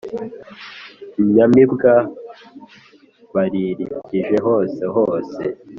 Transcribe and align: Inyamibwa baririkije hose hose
Inyamibwa 1.21 1.93
baririkije 3.33 4.35
hose 4.45 4.81
hose 4.95 5.41